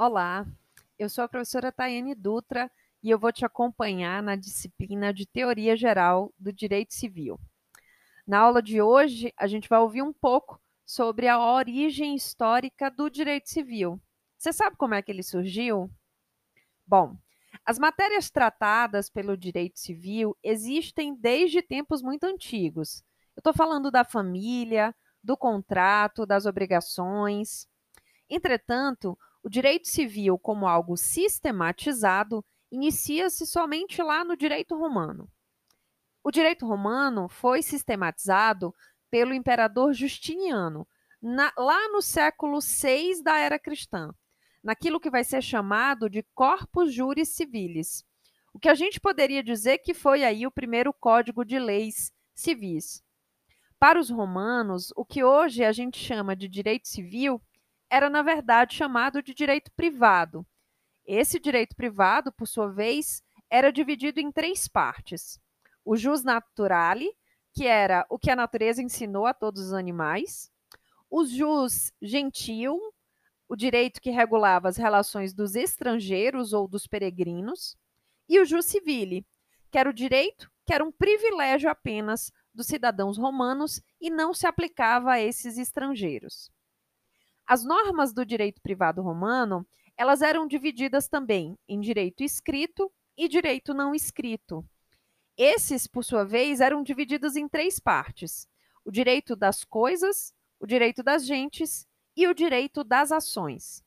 Olá, 0.00 0.46
eu 0.96 1.08
sou 1.08 1.24
a 1.24 1.28
professora 1.28 1.72
Tayane 1.72 2.14
Dutra 2.14 2.70
e 3.02 3.10
eu 3.10 3.18
vou 3.18 3.32
te 3.32 3.44
acompanhar 3.44 4.22
na 4.22 4.36
disciplina 4.36 5.12
de 5.12 5.26
Teoria 5.26 5.76
Geral 5.76 6.32
do 6.38 6.52
Direito 6.52 6.94
Civil. 6.94 7.36
Na 8.24 8.38
aula 8.38 8.62
de 8.62 8.80
hoje, 8.80 9.34
a 9.36 9.48
gente 9.48 9.68
vai 9.68 9.80
ouvir 9.80 10.02
um 10.02 10.12
pouco 10.12 10.62
sobre 10.86 11.26
a 11.26 11.40
origem 11.40 12.14
histórica 12.14 12.88
do 12.88 13.10
direito 13.10 13.50
civil. 13.50 14.00
Você 14.36 14.52
sabe 14.52 14.76
como 14.76 14.94
é 14.94 15.02
que 15.02 15.10
ele 15.10 15.24
surgiu? 15.24 15.90
Bom, 16.86 17.16
as 17.66 17.76
matérias 17.76 18.30
tratadas 18.30 19.10
pelo 19.10 19.36
direito 19.36 19.80
civil 19.80 20.38
existem 20.44 21.12
desde 21.12 21.60
tempos 21.60 22.02
muito 22.02 22.22
antigos. 22.22 23.02
Eu 23.34 23.40
estou 23.40 23.52
falando 23.52 23.90
da 23.90 24.04
família, 24.04 24.94
do 25.24 25.36
contrato, 25.36 26.24
das 26.24 26.46
obrigações. 26.46 27.66
Entretanto, 28.30 29.18
o 29.48 29.50
direito 29.50 29.88
civil, 29.88 30.38
como 30.38 30.66
algo 30.66 30.94
sistematizado, 30.94 32.44
inicia-se 32.70 33.46
somente 33.46 34.02
lá 34.02 34.22
no 34.22 34.36
direito 34.36 34.76
romano. 34.76 35.26
O 36.22 36.30
direito 36.30 36.66
romano 36.66 37.30
foi 37.30 37.62
sistematizado 37.62 38.74
pelo 39.10 39.32
imperador 39.32 39.94
Justiniano, 39.94 40.86
na, 41.22 41.50
lá 41.56 41.88
no 41.88 42.02
século 42.02 42.58
VI 42.60 43.22
da 43.22 43.38
era 43.38 43.58
cristã, 43.58 44.14
naquilo 44.62 45.00
que 45.00 45.08
vai 45.08 45.24
ser 45.24 45.40
chamado 45.42 46.10
de 46.10 46.22
Corpus 46.34 46.92
Juris 46.92 47.30
Civilis, 47.30 48.04
o 48.52 48.58
que 48.58 48.68
a 48.68 48.74
gente 48.74 49.00
poderia 49.00 49.42
dizer 49.42 49.78
que 49.78 49.94
foi 49.94 50.24
aí 50.24 50.46
o 50.46 50.52
primeiro 50.52 50.92
código 50.92 51.42
de 51.42 51.58
leis 51.58 52.12
civis. 52.34 53.02
Para 53.78 53.98
os 53.98 54.10
romanos, 54.10 54.92
o 54.94 55.06
que 55.06 55.24
hoje 55.24 55.64
a 55.64 55.72
gente 55.72 55.98
chama 55.98 56.36
de 56.36 56.48
direito 56.48 56.86
civil 56.86 57.40
era, 57.90 58.10
na 58.10 58.22
verdade, 58.22 58.74
chamado 58.74 59.22
de 59.22 59.34
direito 59.34 59.70
privado. 59.72 60.46
Esse 61.06 61.38
direito 61.40 61.74
privado, 61.74 62.32
por 62.32 62.46
sua 62.46 62.68
vez, 62.70 63.22
era 63.50 63.72
dividido 63.72 64.20
em 64.20 64.30
três 64.30 64.68
partes: 64.68 65.40
o 65.84 65.96
jus 65.96 66.22
naturale, 66.22 67.10
que 67.54 67.66
era 67.66 68.06
o 68.10 68.18
que 68.18 68.30
a 68.30 68.36
natureza 68.36 68.82
ensinou 68.82 69.26
a 69.26 69.34
todos 69.34 69.62
os 69.62 69.72
animais, 69.72 70.50
o 71.10 71.24
jus 71.24 71.92
gentil, 72.00 72.78
o 73.48 73.56
direito 73.56 74.00
que 74.00 74.10
regulava 74.10 74.68
as 74.68 74.76
relações 74.76 75.32
dos 75.32 75.54
estrangeiros 75.54 76.52
ou 76.52 76.68
dos 76.68 76.86
peregrinos, 76.86 77.76
e 78.28 78.38
o 78.38 78.44
jus 78.44 78.66
civile, 78.66 79.26
que 79.70 79.78
era 79.78 79.88
o 79.88 79.94
direito 79.94 80.50
que 80.68 80.74
era 80.74 80.84
um 80.84 80.92
privilégio 80.92 81.70
apenas 81.70 82.30
dos 82.52 82.66
cidadãos 82.66 83.16
romanos 83.16 83.80
e 83.98 84.10
não 84.10 84.34
se 84.34 84.46
aplicava 84.46 85.12
a 85.12 85.18
esses 85.20 85.56
estrangeiros. 85.56 86.52
As 87.48 87.64
normas 87.64 88.12
do 88.12 88.26
direito 88.26 88.60
privado 88.60 89.00
romano, 89.00 89.66
elas 89.96 90.20
eram 90.20 90.46
divididas 90.46 91.08
também 91.08 91.58
em 91.66 91.80
direito 91.80 92.22
escrito 92.22 92.92
e 93.16 93.26
direito 93.26 93.72
não 93.72 93.94
escrito. 93.94 94.62
Esses, 95.34 95.86
por 95.86 96.04
sua 96.04 96.24
vez, 96.24 96.60
eram 96.60 96.82
divididos 96.82 97.36
em 97.36 97.48
três 97.48 97.80
partes: 97.80 98.46
o 98.84 98.90
direito 98.90 99.34
das 99.34 99.64
coisas, 99.64 100.34
o 100.60 100.66
direito 100.66 101.02
das 101.02 101.24
gentes 101.24 101.86
e 102.14 102.28
o 102.28 102.34
direito 102.34 102.84
das 102.84 103.10
ações. 103.10 103.82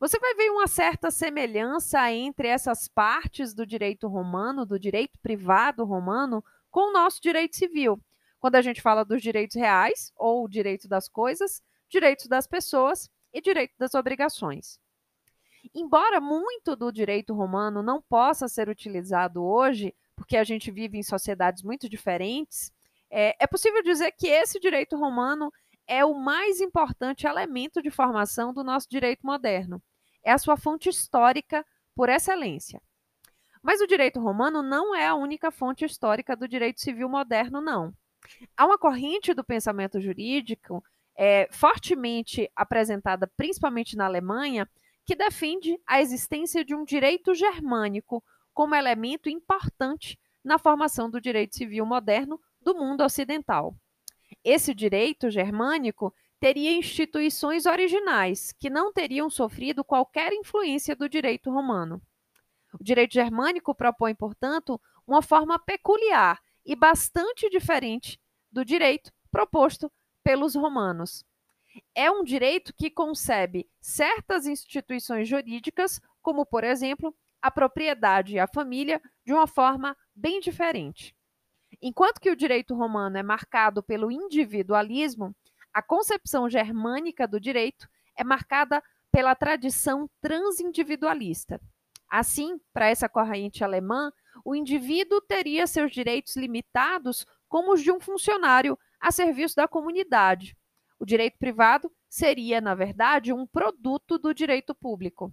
Você 0.00 0.18
vai 0.18 0.34
ver 0.34 0.48
uma 0.48 0.66
certa 0.66 1.10
semelhança 1.10 2.10
entre 2.10 2.48
essas 2.48 2.88
partes 2.88 3.52
do 3.52 3.66
direito 3.66 4.08
romano, 4.08 4.64
do 4.64 4.78
direito 4.78 5.18
privado 5.18 5.84
romano, 5.84 6.42
com 6.70 6.88
o 6.88 6.92
nosso 6.92 7.20
direito 7.20 7.54
civil. 7.54 8.00
Quando 8.40 8.54
a 8.54 8.62
gente 8.62 8.80
fala 8.80 9.04
dos 9.04 9.20
direitos 9.20 9.56
reais, 9.56 10.10
ou 10.16 10.44
o 10.44 10.48
direito 10.48 10.88
das 10.88 11.06
coisas, 11.06 11.62
direitos 11.94 12.26
das 12.26 12.46
pessoas 12.46 13.08
e 13.32 13.40
direito 13.40 13.74
das 13.78 13.94
obrigações. 13.94 14.80
Embora 15.72 16.20
muito 16.20 16.74
do 16.74 16.90
direito 16.90 17.32
romano 17.32 17.82
não 17.82 18.02
possa 18.02 18.48
ser 18.48 18.68
utilizado 18.68 19.42
hoje, 19.44 19.94
porque 20.16 20.36
a 20.36 20.44
gente 20.44 20.72
vive 20.72 20.98
em 20.98 21.02
sociedades 21.04 21.62
muito 21.62 21.88
diferentes, 21.88 22.72
é, 23.08 23.36
é 23.38 23.46
possível 23.46 23.80
dizer 23.80 24.10
que 24.12 24.26
esse 24.26 24.58
direito 24.58 24.96
romano 24.96 25.52
é 25.86 26.04
o 26.04 26.14
mais 26.14 26.60
importante 26.60 27.26
elemento 27.26 27.80
de 27.80 27.90
formação 27.90 28.52
do 28.52 28.64
nosso 28.64 28.88
direito 28.88 29.24
moderno. 29.24 29.80
É 30.24 30.32
a 30.32 30.38
sua 30.38 30.56
fonte 30.56 30.88
histórica 30.88 31.64
por 31.94 32.08
excelência. 32.08 32.82
Mas 33.62 33.80
o 33.80 33.86
direito 33.86 34.18
romano 34.18 34.62
não 34.62 34.94
é 34.94 35.06
a 35.06 35.14
única 35.14 35.50
fonte 35.52 35.84
histórica 35.84 36.36
do 36.36 36.48
direito 36.48 36.80
civil 36.80 37.08
moderno, 37.08 37.60
não. 37.60 37.94
Há 38.56 38.66
uma 38.66 38.78
corrente 38.78 39.32
do 39.32 39.44
pensamento 39.44 40.00
jurídico 40.00 40.82
é, 41.16 41.48
fortemente 41.50 42.50
apresentada 42.54 43.30
principalmente 43.36 43.96
na 43.96 44.06
Alemanha, 44.06 44.68
que 45.04 45.14
defende 45.14 45.78
a 45.86 46.00
existência 46.00 46.64
de 46.64 46.74
um 46.74 46.84
direito 46.84 47.34
germânico 47.34 48.24
como 48.52 48.74
elemento 48.74 49.28
importante 49.28 50.18
na 50.42 50.58
formação 50.58 51.10
do 51.10 51.20
direito 51.20 51.56
civil 51.56 51.84
moderno 51.84 52.40
do 52.60 52.74
mundo 52.74 53.02
ocidental. 53.02 53.74
Esse 54.42 54.74
direito 54.74 55.30
germânico 55.30 56.14
teria 56.40 56.76
instituições 56.76 57.66
originais 57.66 58.52
que 58.52 58.68
não 58.68 58.92
teriam 58.92 59.30
sofrido 59.30 59.84
qualquer 59.84 60.32
influência 60.32 60.94
do 60.94 61.08
direito 61.08 61.50
romano. 61.50 62.02
O 62.78 62.82
direito 62.82 63.14
germânico 63.14 63.74
propõe, 63.74 64.14
portanto, 64.14 64.80
uma 65.06 65.22
forma 65.22 65.58
peculiar 65.58 66.40
e 66.64 66.74
bastante 66.74 67.48
diferente 67.48 68.20
do 68.50 68.64
direito 68.64 69.12
proposto 69.30 69.90
pelos 70.24 70.54
romanos. 70.54 71.24
É 71.94 72.10
um 72.10 72.24
direito 72.24 72.72
que 72.74 72.90
concebe 72.90 73.68
certas 73.80 74.46
instituições 74.46 75.28
jurídicas, 75.28 76.00
como, 76.22 76.46
por 76.46 76.64
exemplo, 76.64 77.14
a 77.42 77.50
propriedade 77.50 78.34
e 78.34 78.38
a 78.38 78.48
família, 78.48 79.02
de 79.24 79.32
uma 79.32 79.46
forma 79.46 79.96
bem 80.14 80.40
diferente. 80.40 81.14
Enquanto 81.82 82.20
que 82.20 82.30
o 82.30 82.36
direito 82.36 82.74
romano 82.74 83.18
é 83.18 83.22
marcado 83.22 83.82
pelo 83.82 84.10
individualismo, 84.10 85.34
a 85.72 85.82
concepção 85.82 86.48
germânica 86.48 87.28
do 87.28 87.38
direito 87.38 87.88
é 88.16 88.24
marcada 88.24 88.82
pela 89.10 89.34
tradição 89.34 90.08
transindividualista. 90.20 91.60
Assim, 92.08 92.60
para 92.72 92.88
essa 92.88 93.08
corrente 93.08 93.64
alemã, 93.64 94.12
o 94.44 94.54
indivíduo 94.54 95.20
teria 95.20 95.66
seus 95.66 95.90
direitos 95.92 96.36
limitados 96.36 97.26
como 97.48 97.72
os 97.72 97.82
de 97.82 97.90
um 97.90 98.00
funcionário 98.00 98.78
a 99.04 99.10
serviço 99.10 99.54
da 99.54 99.68
comunidade. 99.68 100.56
O 100.98 101.04
direito 101.04 101.36
privado 101.38 101.92
seria, 102.08 102.58
na 102.58 102.74
verdade, 102.74 103.34
um 103.34 103.46
produto 103.46 104.16
do 104.16 104.32
direito 104.32 104.74
público. 104.74 105.30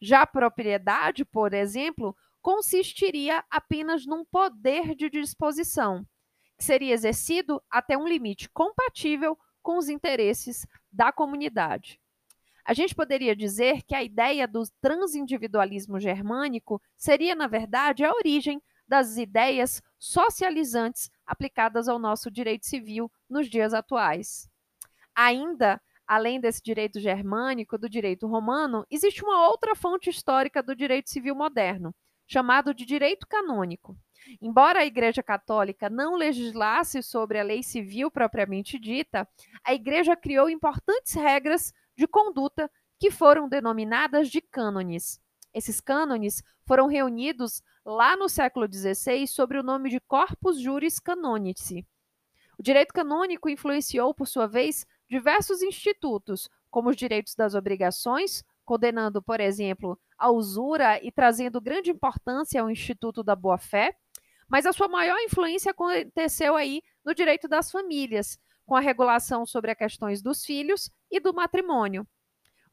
Já 0.00 0.22
a 0.22 0.26
propriedade, 0.26 1.24
por 1.24 1.52
exemplo, 1.52 2.16
consistiria 2.40 3.42
apenas 3.50 4.06
num 4.06 4.24
poder 4.24 4.94
de 4.94 5.10
disposição, 5.10 6.06
que 6.56 6.62
seria 6.62 6.94
exercido 6.94 7.60
até 7.68 7.98
um 7.98 8.06
limite 8.06 8.48
compatível 8.50 9.36
com 9.60 9.76
os 9.76 9.88
interesses 9.88 10.64
da 10.92 11.10
comunidade. 11.10 11.98
A 12.64 12.74
gente 12.74 12.94
poderia 12.94 13.34
dizer 13.34 13.82
que 13.82 13.96
a 13.96 14.04
ideia 14.04 14.46
do 14.46 14.62
transindividualismo 14.80 15.98
germânico 15.98 16.80
seria, 16.96 17.34
na 17.34 17.48
verdade, 17.48 18.04
a 18.04 18.12
origem 18.12 18.62
das 18.86 19.16
ideias 19.16 19.82
socializantes 19.98 21.10
aplicadas 21.26 21.88
ao 21.88 21.98
nosso 21.98 22.30
direito 22.30 22.66
civil 22.66 23.10
nos 23.28 23.48
dias 23.48 23.72
atuais. 23.72 24.48
Ainda, 25.14 25.80
além 26.06 26.40
desse 26.40 26.62
direito 26.62 27.00
germânico, 27.00 27.78
do 27.78 27.88
direito 27.88 28.26
romano, 28.26 28.84
existe 28.90 29.24
uma 29.24 29.48
outra 29.48 29.74
fonte 29.74 30.10
histórica 30.10 30.62
do 30.62 30.74
direito 30.74 31.10
civil 31.10 31.34
moderno, 31.34 31.94
chamado 32.26 32.74
de 32.74 32.84
direito 32.84 33.26
canônico. 33.26 33.96
Embora 34.40 34.80
a 34.80 34.86
Igreja 34.86 35.22
Católica 35.22 35.90
não 35.90 36.16
legislasse 36.16 37.02
sobre 37.02 37.38
a 37.38 37.42
lei 37.42 37.62
civil 37.62 38.10
propriamente 38.10 38.78
dita, 38.78 39.28
a 39.62 39.74
Igreja 39.74 40.16
criou 40.16 40.48
importantes 40.48 41.14
regras 41.14 41.72
de 41.96 42.06
conduta 42.06 42.70
que 42.98 43.10
foram 43.10 43.48
denominadas 43.48 44.28
de 44.28 44.40
cânones. 44.40 45.20
Esses 45.54 45.80
cânones 45.80 46.42
foram 46.66 46.88
reunidos 46.88 47.62
lá 47.86 48.16
no 48.16 48.28
século 48.28 48.66
XVI 48.66 49.26
sob 49.28 49.56
o 49.56 49.62
nome 49.62 49.88
de 49.88 50.00
Corpus 50.00 50.60
Juris 50.60 50.98
Canonici. 50.98 51.86
O 52.58 52.62
direito 52.62 52.92
canônico 52.92 53.48
influenciou, 53.48 54.12
por 54.12 54.26
sua 54.26 54.46
vez, 54.46 54.84
diversos 55.08 55.62
institutos, 55.62 56.48
como 56.70 56.90
os 56.90 56.96
direitos 56.96 57.36
das 57.36 57.54
obrigações, 57.54 58.42
condenando, 58.64 59.22
por 59.22 59.40
exemplo, 59.40 59.98
a 60.18 60.30
usura 60.30 60.98
e 61.04 61.12
trazendo 61.12 61.60
grande 61.60 61.90
importância 61.90 62.60
ao 62.60 62.70
Instituto 62.70 63.22
da 63.22 63.36
Boa-Fé, 63.36 63.96
mas 64.48 64.66
a 64.66 64.72
sua 64.72 64.88
maior 64.88 65.18
influência 65.20 65.70
aconteceu 65.70 66.56
aí 66.56 66.82
no 67.04 67.14
direito 67.14 67.46
das 67.46 67.70
famílias, 67.70 68.38
com 68.66 68.74
a 68.74 68.80
regulação 68.80 69.46
sobre 69.46 69.70
as 69.70 69.76
questões 69.76 70.22
dos 70.22 70.44
filhos 70.44 70.90
e 71.10 71.20
do 71.20 71.34
matrimônio. 71.34 72.06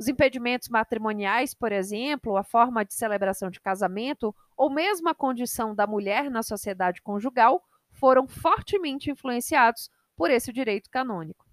Os 0.01 0.07
impedimentos 0.07 0.68
matrimoniais, 0.68 1.53
por 1.53 1.71
exemplo, 1.71 2.36
a 2.36 2.44
forma 2.44 2.83
de 2.83 2.92
celebração 2.92 3.51
de 3.51 3.62
casamento 3.62 4.36
ou 4.57 4.68
mesmo 4.68 5.07
a 5.07 5.13
condição 5.13 5.75
da 5.75 5.86
mulher 5.86 6.27
na 6.31 6.42
sociedade 6.42 7.03
conjugal 7.03 7.62
foram 7.92 8.27
fortemente 8.27 9.12
influenciados 9.12 9.92
por 10.15 10.31
esse 10.31 10.51
direito 10.51 10.89
canônico. 10.89 11.45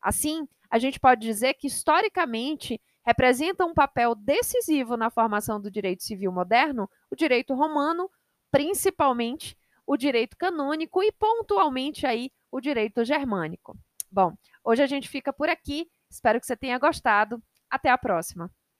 Assim, 0.00 0.46
a 0.70 0.78
gente 0.78 1.00
pode 1.00 1.20
dizer 1.20 1.54
que 1.54 1.66
historicamente 1.66 2.80
representa 3.04 3.66
um 3.66 3.74
papel 3.74 4.14
decisivo 4.14 4.96
na 4.96 5.10
formação 5.10 5.60
do 5.60 5.68
direito 5.68 6.04
civil 6.04 6.30
moderno, 6.30 6.88
o 7.10 7.16
direito 7.16 7.54
romano, 7.54 8.08
principalmente 8.52 9.58
o 9.84 9.96
direito 9.96 10.36
canônico 10.36 11.02
e 11.02 11.10
pontualmente 11.10 12.06
aí 12.06 12.30
o 12.52 12.60
direito 12.60 13.04
germânico. 13.04 13.76
Bom, 14.12 14.32
hoje 14.62 14.80
a 14.80 14.86
gente 14.86 15.08
fica 15.08 15.32
por 15.32 15.48
aqui. 15.48 15.88
Espero 16.08 16.38
que 16.38 16.46
você 16.46 16.56
tenha 16.56 16.78
gostado. 16.78 17.42
Até 17.70 17.90
a 17.90 17.98
próxima. 17.98 18.50